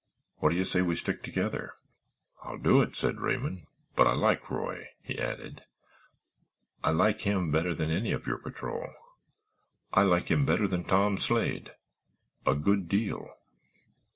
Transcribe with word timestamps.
What 0.37 0.49
do 0.49 0.55
you 0.55 0.65
say 0.65 0.81
we 0.81 0.95
stick 0.95 1.21
together?" 1.21 1.75
"I'll 2.43 2.57
do 2.57 2.81
it," 2.81 2.95
said 2.95 3.19
Raymond, 3.21 3.67
"but 3.95 4.07
I 4.07 4.15
like 4.15 4.49
Roy," 4.49 4.87
he 5.03 5.19
added. 5.19 5.61
"I 6.83 6.89
like 6.89 7.21
him 7.21 7.51
better 7.51 7.75
than 7.75 7.91
any 7.91 8.11
of 8.11 8.25
your 8.25 8.39
patrol—I 8.39 10.01
like 10.01 10.31
him 10.31 10.43
better 10.43 10.67
than 10.67 10.85
Tom 10.85 11.19
Slade—a 11.19 12.55
good 12.55 12.89
deal." 12.89 13.37